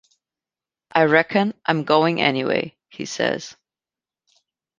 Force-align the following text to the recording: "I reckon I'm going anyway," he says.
"I 0.91 1.03
reckon 1.03 1.53
I'm 1.63 1.83
going 1.83 2.21
anyway," 2.21 2.75
he 2.89 3.05
says. 3.05 3.55